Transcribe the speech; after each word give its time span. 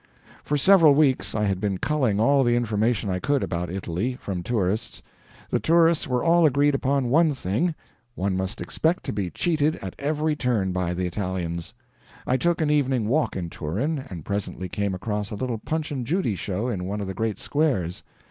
For 0.41 0.57
several 0.57 0.95
weeks 0.95 1.35
I 1.35 1.43
had 1.43 1.61
been 1.61 1.77
culling 1.77 2.19
all 2.19 2.43
the 2.43 2.55
information 2.55 3.07
I 3.11 3.19
could 3.19 3.43
about 3.43 3.69
Italy, 3.69 4.15
from 4.15 4.41
tourists. 4.41 5.03
The 5.51 5.59
tourists 5.59 6.07
were 6.07 6.23
all 6.23 6.43
agreed 6.47 6.73
upon 6.73 7.09
one 7.09 7.33
thing 7.35 7.75
one 8.15 8.35
must 8.35 8.61
expect 8.61 9.03
to 9.03 9.13
be 9.13 9.29
cheated 9.29 9.75
at 9.75 9.93
every 9.99 10.35
turn 10.35 10.71
by 10.71 10.95
the 10.95 11.05
Italians. 11.05 11.75
I 12.25 12.35
took 12.35 12.61
an 12.61 12.71
evening 12.71 13.07
walk 13.09 13.35
in 13.35 13.51
Turin, 13.51 14.03
and 14.09 14.25
presently 14.25 14.67
came 14.67 14.95
across 14.95 15.29
a 15.29 15.35
little 15.35 15.59
Punch 15.59 15.91
and 15.91 16.03
Judy 16.03 16.35
show 16.35 16.67
in 16.67 16.85
one 16.85 16.99
of 16.99 17.05
the 17.05 17.13
great 17.13 17.37
squares. 17.37 18.01